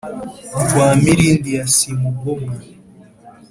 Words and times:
rwa 0.63 0.87
mirindi 1.03 1.49
ya 1.57 1.65
simugomwa 1.75 2.53